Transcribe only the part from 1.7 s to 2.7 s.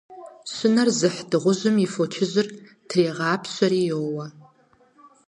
и фочыжьыр